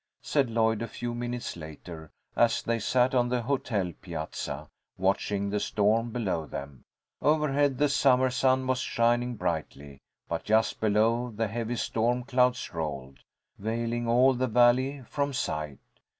[0.23, 5.59] said Lloyd a few minutes later, as they sat on the hotel piazza, watching the
[5.59, 6.83] storm below them.
[7.21, 13.19] Overhead the summer sun was shining brightly, but just below the heavy storm clouds rolled,
[13.59, 15.77] veiling all the valley from sight.